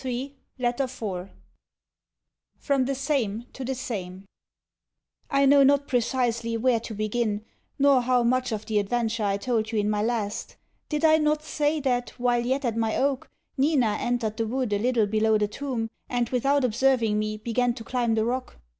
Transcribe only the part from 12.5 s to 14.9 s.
at my oak, Nina entered the wood a